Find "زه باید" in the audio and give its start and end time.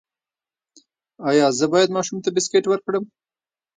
1.57-1.89